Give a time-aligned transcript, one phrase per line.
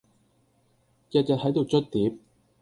[1.11, 2.15] 日日喺度捽碟